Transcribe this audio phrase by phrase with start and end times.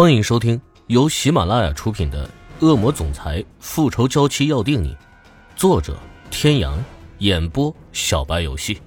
[0.00, 2.24] 欢迎收听由喜马拉雅出品的
[2.64, 4.94] 《恶魔总裁复仇娇妻要定你》，
[5.56, 5.98] 作者：
[6.30, 6.78] 天阳，
[7.18, 8.80] 演播：小白游戏。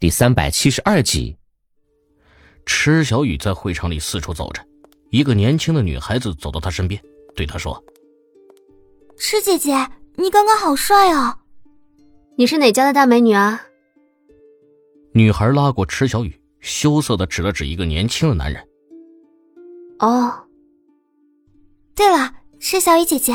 [0.00, 1.36] 第三百七十二集，
[2.64, 4.66] 池小雨在会场里四处走着，
[5.10, 6.98] 一个年轻的女孩子走到她身边，
[7.34, 7.84] 对她说
[9.20, 9.72] ：“池姐姐，
[10.14, 11.40] 你刚刚好帅哦！
[12.38, 13.60] 你是哪家的大美女啊？”
[15.12, 18.66] 女孩拉过池小雨，羞涩的指了指一个年轻的男人。
[19.98, 20.44] 哦，
[21.94, 23.32] 对了，池小雨姐姐，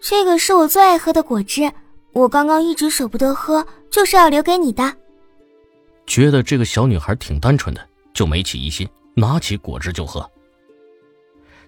[0.00, 1.72] 这个是我最爱喝的果汁，
[2.12, 4.96] 我刚刚一直舍不得喝，就是要留给你的。
[6.06, 10.30] 觉得这个小女孩挺单纯的，就没起疑心，拿起果汁就喝。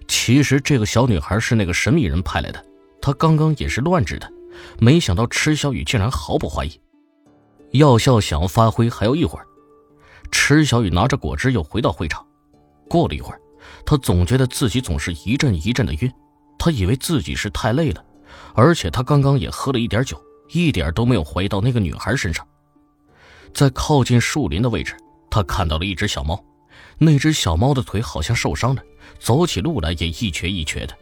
[0.07, 2.65] 其实这个小女孩是那个神秘人派来的，
[3.01, 4.31] 她刚刚也是乱指的，
[4.79, 6.79] 没想到池小雨竟然毫不怀疑。
[7.71, 9.45] 药效想要发挥还要一会儿，
[10.31, 12.25] 池小雨拿着果汁又回到会场。
[12.87, 13.39] 过了一会儿。
[13.85, 16.11] 他总觉得自己总是一阵一阵的晕，
[16.57, 18.03] 他以为自己是太累了，
[18.53, 22.45] 而且他刚刚也喝了一点酒，一点都没有怀疑到那个女孩身上。
[23.53, 24.95] 在靠近树林的位置，
[25.29, 26.43] 他看到了一只小猫，
[26.97, 28.81] 那只小猫的腿好像受伤了，
[29.19, 30.95] 走起路来也一瘸一瘸的。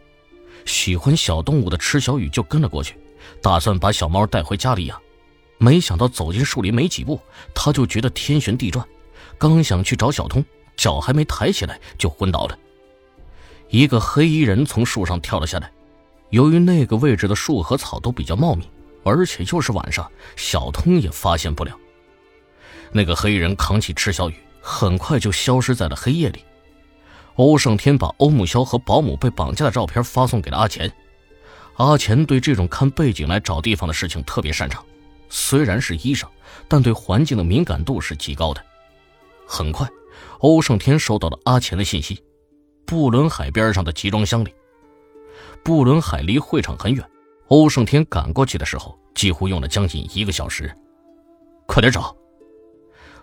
[0.64, 2.98] 喜欢小动物的池小雨就跟了过去，
[3.42, 5.00] 打算把小猫带回家里养。
[5.58, 7.20] 没想到走进树林没几步，
[7.54, 8.86] 他就觉得天旋地转，
[9.38, 10.44] 刚想去找小通。
[10.78, 12.58] 脚还没抬起来就昏倒了。
[13.68, 15.70] 一个黑衣人从树上跳了下来，
[16.30, 18.66] 由于那个位置的树和草都比较茂密，
[19.04, 21.76] 而且又是晚上，小通也发现不了。
[22.92, 26.42] 那个黑衣人扛起池小雨，很快就消失在了黑夜里。
[27.34, 30.90] 欧胜天把欧木萧和保姆被绑架的照片发送给了阿钱。
[31.76, 34.84] 阿钱对这种看背景来找地方的事情特别擅长，
[35.28, 36.28] 虽然是医生，
[36.66, 38.64] 但对环境的敏感度是极高的。
[39.46, 39.88] 很快。
[40.40, 42.22] 欧胜天收到了阿钱的信息，
[42.86, 44.52] 布伦海边上的集装箱里。
[45.64, 47.04] 布伦海离会场很远，
[47.48, 50.74] 欧胜天赶过去的时候，几乎用了将近一个小时。
[51.66, 52.16] 快点找！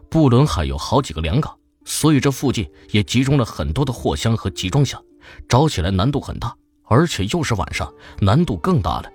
[0.10, 5.04] 布伦海有好几个粮港，所以这附近也集中了很多的货箱和集装箱，
[5.50, 9.12] 找起来难度很大，而且又是晚上，难度更大了。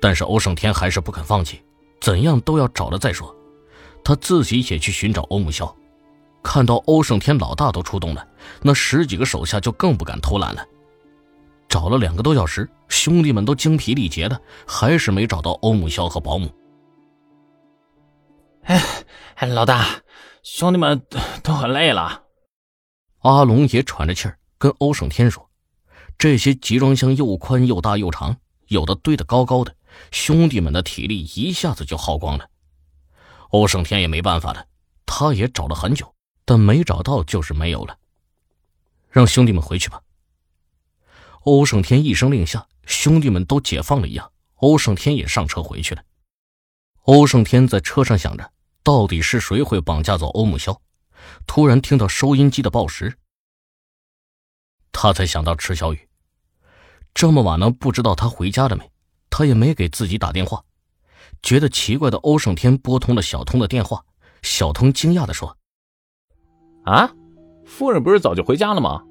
[0.00, 1.60] 但是欧胜天还是不肯放弃，
[2.00, 3.34] 怎样都要找了再说。
[4.02, 5.76] 他自己也去寻找欧木萧。
[6.46, 8.24] 看到欧胜天老大都出动了，
[8.62, 10.64] 那十几个手下就更不敢偷懒了。
[11.68, 16.48] 找了两个多小时，兄弟们都精疲力竭的，还是没找到欧木萧和保姆。
[18.62, 18.80] 哎，
[19.48, 19.84] 老大，
[20.44, 21.04] 兄弟们
[21.42, 22.22] 都很累了。
[23.22, 25.50] 阿龙也喘着气儿跟欧胜天说
[26.16, 28.36] ：“这些集装箱又宽又大又长，
[28.68, 29.74] 有的堆得高高的，
[30.12, 32.48] 兄弟们的体力一下子就耗光了。”
[33.50, 34.64] 欧胜天也没办法了，
[35.04, 36.06] 他也找了很久。
[36.46, 37.98] 但没找到就是没有了，
[39.10, 40.00] 让兄弟们回去吧。
[41.40, 46.02] 欧胜天一声令下，兄弟们都解放了一样，欧胜天也上车回去了。
[47.02, 48.52] 欧胜天在车上想着，
[48.82, 50.80] 到底是谁会绑架走欧木萧？
[51.46, 53.18] 突然听到收音机的报时，
[54.92, 56.08] 他才想到池小雨。
[57.12, 58.90] 这么晚了，不知道他回家了没？
[59.30, 60.64] 他也没给自己打电话。
[61.42, 64.04] 觉得奇怪的欧胜天拨通了小通的电话，
[64.42, 65.58] 小通惊讶的说。
[66.86, 67.10] 啊，
[67.64, 69.02] 夫人不是早就回家了吗？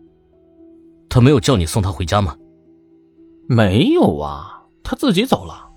[1.10, 2.36] 他没有叫你送她回家吗？
[3.48, 5.70] 没有啊，他自己走了。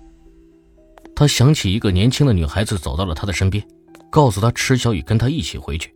[1.13, 3.61] 他想起一个年轻的女孩子走到了他的身边，
[4.09, 5.93] 告诉他池小雨跟他一起回去，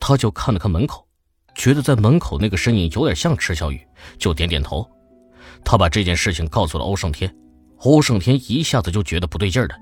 [0.00, 1.06] 他就看了看门口，
[1.54, 3.80] 觉得在门口那个身影有点像池小雨，
[4.18, 4.84] 就点点头。
[5.64, 7.32] 他把这件事情告诉了欧胜天，
[7.78, 9.76] 欧胜天一下子就觉得不对劲儿了。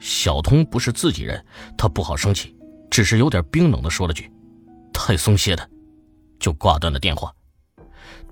[0.00, 1.44] 小通不是自己人，
[1.76, 2.56] 他不好生气，
[2.90, 4.32] 只是有点冰冷的说了句。
[5.10, 5.68] 太松懈的，
[6.38, 7.34] 就挂断了电话。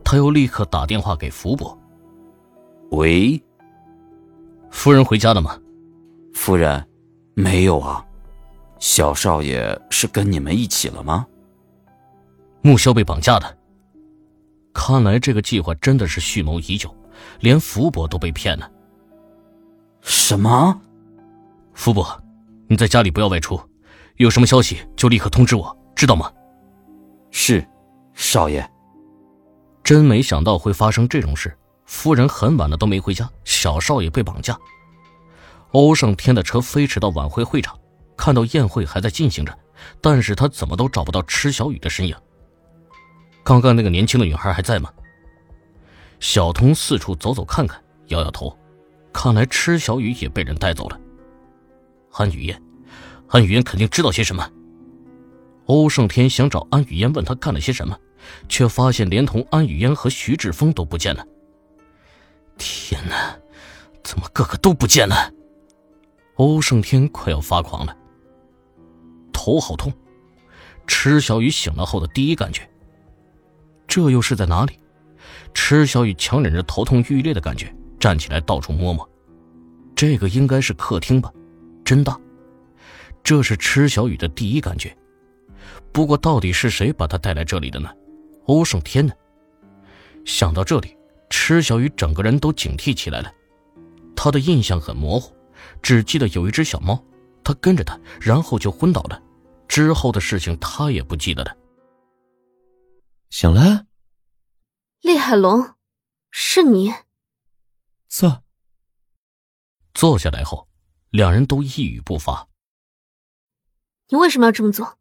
[0.04, 1.76] 他又立刻打电话给福伯
[2.92, 3.42] ：“喂，
[4.70, 5.58] 夫人回家了吗
[6.32, 6.88] ？”“夫人，
[7.34, 8.06] 没有啊。
[8.78, 11.26] 小少爷是跟你们一起了吗？”
[12.62, 13.58] 木萧被绑架的。
[14.72, 16.94] 看来这个计划真的是蓄谋已久，
[17.40, 18.70] 连福伯都被骗了。
[20.00, 20.80] 什么？
[21.74, 22.22] 福伯，
[22.68, 23.60] 你在家里不要外出，
[24.18, 26.30] 有什么消息就立刻通知我，知道吗？
[27.40, 27.64] 是，
[28.14, 28.68] 少爷。
[29.84, 31.56] 真没想到会发生这种事。
[31.86, 34.58] 夫人很晚了都没回家，小少爷被绑架。
[35.70, 37.78] 欧胜天的车飞驰到晚会会场，
[38.16, 39.56] 看到宴会还在进行着，
[40.00, 42.16] 但是他怎么都找不到池小雨的身影。
[43.44, 44.90] 刚刚那个年轻的女孩还在吗？
[46.18, 48.58] 小童四处走走看看，摇摇头，
[49.12, 51.00] 看来池小雨也被人带走了。
[52.10, 52.60] 韩雨嫣，
[53.28, 54.50] 韩雨嫣肯定知道些什么。
[55.68, 57.98] 欧胜天想找安雨嫣问他干了些什么，
[58.48, 61.24] 却发现连同安雨嫣和徐志峰都不见了。
[62.56, 63.38] 天哪，
[64.02, 65.30] 怎么个个都不见了？
[66.36, 67.94] 欧胜天快要发狂了，
[69.30, 69.92] 头好痛。
[70.86, 72.66] 池小雨醒了后的第一感觉，
[73.86, 74.80] 这又是在哪里？
[75.52, 79.06] 池小雨强忍着头痛欲裂的感觉，站起来到处摸摸。
[79.94, 81.30] 这个应该是客厅吧，
[81.84, 82.18] 真大。
[83.22, 84.96] 这是池小雨的第一感觉。
[85.92, 87.90] 不过，到底是谁把他带来这里的呢？
[88.46, 89.12] 欧胜天呢？
[90.24, 90.96] 想到这里，
[91.30, 93.32] 池小雨整个人都警惕起来了。
[94.14, 95.34] 他的印象很模糊，
[95.82, 97.02] 只记得有一只小猫，
[97.42, 99.20] 他跟着他，然后就昏倒了。
[99.66, 101.56] 之后的事情他也不记得了。
[103.30, 103.86] 醒了，
[105.02, 105.74] 厉海龙，
[106.30, 106.92] 是你。
[108.08, 108.42] 坐。
[109.94, 110.68] 坐下来后，
[111.10, 112.48] 两人都一语不发。
[114.08, 114.98] 你为什么要这么做？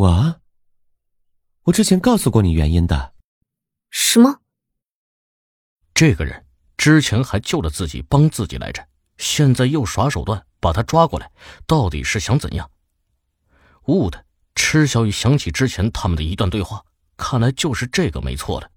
[0.00, 0.40] 我，
[1.64, 3.12] 我之前告诉过你原因的。
[3.90, 4.40] 什么？
[5.92, 6.46] 这个人
[6.78, 8.88] 之前还救了自己，帮自己来着，
[9.18, 11.30] 现在又耍手段把他抓过来，
[11.66, 12.70] 到底是想怎样？
[13.88, 14.24] 兀的，
[14.54, 16.82] 池小雨想起之前他们的一段对话，
[17.18, 18.72] 看来就是这个没错的。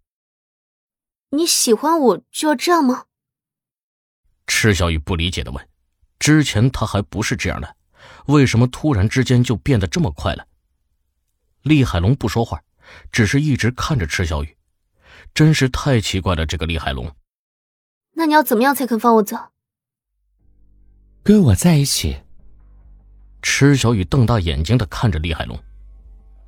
[1.30, 3.06] 你喜欢我就要这样吗？
[4.46, 5.70] 池小雨不理解的问
[6.20, 7.78] ：“之前他还不是这样的，
[8.25, 10.46] 为什么突然之间就变得这么快了？”
[11.63, 12.62] 厉海龙不说话，
[13.10, 14.57] 只是一直看着池小雨，
[15.33, 16.45] 真是太奇怪了。
[16.45, 17.10] 这个厉海龙，
[18.13, 19.38] 那你要怎么样才肯放我走？
[21.24, 22.18] 跟我在一起。
[23.42, 25.57] 池小雨瞪大眼睛的看着厉海龙，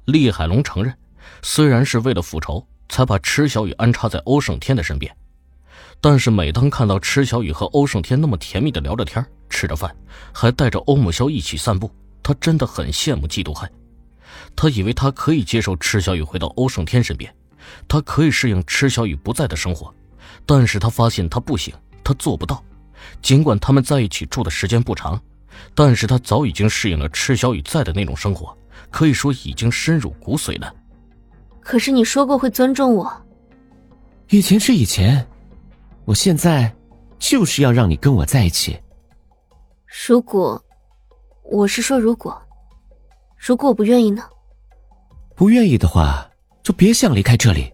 [0.05, 0.93] 厉海龙承认，
[1.41, 5.15] 虽然是为了复仇才把池小雨安插在欧胜天的身边，
[6.01, 9.95] 但是每当看到池小雨和欧胜天那么甜蜜的聊着天、吃着饭，
[10.33, 11.89] 还带着欧木萧一起散步，
[12.21, 13.71] 他真的很羡慕、嫉妒、恨。
[14.55, 17.33] 他以为他可以接受池小雨回到欧胜天身边，
[17.87, 19.93] 他可以适应池小雨不在的生活，
[20.45, 21.73] 但是他发现他不行，
[22.03, 22.63] 他做不到。
[23.21, 25.21] 尽管他们在一起住的时间不长。
[25.73, 28.55] 但是他早已经适应了池小雨在的那种生活，
[28.91, 30.73] 可以说已经深入骨髓了。
[31.61, 33.09] 可是你说过会尊重我，
[34.27, 35.25] 以前是以前，
[36.03, 36.75] 我现在
[37.19, 38.77] 就是要让你跟我在一起。
[40.07, 40.61] 如果，
[41.43, 42.37] 我是说如果，
[43.37, 44.23] 如果我不愿意呢？
[45.35, 46.29] 不愿意的话，
[46.63, 47.71] 就别想离开这里。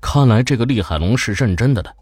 [0.00, 1.94] 看来这个厉海龙是认真的了。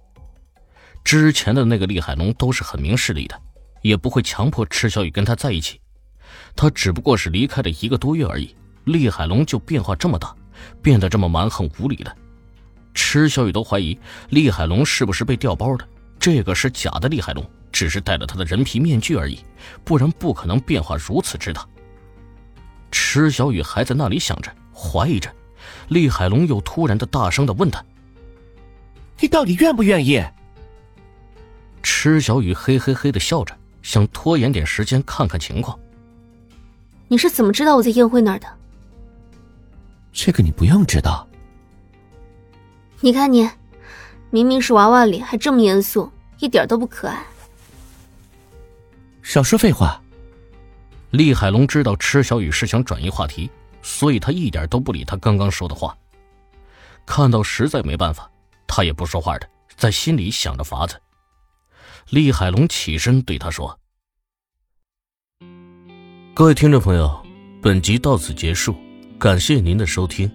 [1.05, 3.41] 之前的那个厉海龙都是很明事理的。
[3.82, 5.81] 也不会强迫池小雨跟他在一起，
[6.55, 8.55] 他只不过是离开了一个多月而已。
[8.85, 10.37] 厉海龙就变化这么大，
[10.82, 12.14] 变得这么蛮横无理了。
[12.93, 13.99] 池小雨都怀疑
[14.29, 15.88] 厉海龙是不是被调包的，
[16.19, 17.43] 这个是假的厉海龙，
[17.73, 19.43] 只是戴了他的人皮面具而已，
[19.82, 21.67] 不然不可能变化如此之大。
[22.91, 25.31] 池小雨还在那里想着，怀疑着，
[25.89, 27.85] 厉海龙又突然的大声的问他
[29.21, 30.25] ：“你到底愿不愿意？”
[31.83, 33.57] 池小雨嘿嘿嘿的笑着。
[33.83, 35.79] 想拖延点时间看看情况。
[37.09, 38.47] 你是怎么知道我在宴会那儿的？
[40.13, 41.27] 这个你不用知道。
[43.01, 43.49] 你看你，
[44.29, 47.25] 明明是娃娃脸，还这么严肃，一点都不可爱。
[49.23, 49.99] 少说废话。
[51.11, 53.51] 厉海龙知道池小雨是想转移话题，
[53.83, 55.96] 所以他一点都不理他刚刚说的话。
[57.05, 58.31] 看到实在没办法，
[58.67, 61.01] 他也不说话的，在心里想着法子。
[62.11, 63.77] 厉海龙起身对他说
[66.34, 67.20] ：“各位听众朋友，
[67.61, 68.77] 本集到此结束，
[69.19, 70.31] 感谢您的收听。”